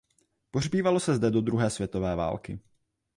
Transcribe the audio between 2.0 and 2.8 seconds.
války.